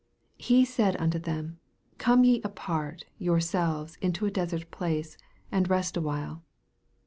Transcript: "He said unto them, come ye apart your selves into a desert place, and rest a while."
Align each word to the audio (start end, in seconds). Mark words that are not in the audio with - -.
"He 0.49 0.65
said 0.65 0.99
unto 0.99 1.19
them, 1.19 1.59
come 1.99 2.23
ye 2.23 2.41
apart 2.43 3.05
your 3.19 3.39
selves 3.39 3.97
into 4.01 4.25
a 4.25 4.31
desert 4.31 4.71
place, 4.71 5.15
and 5.51 5.69
rest 5.69 5.95
a 5.95 6.01
while." 6.01 6.41